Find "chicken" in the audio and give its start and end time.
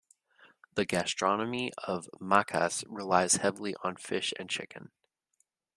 4.49-4.89